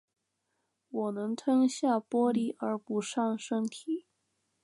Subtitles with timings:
[0.89, 4.07] 我能吞下玻璃而不伤身体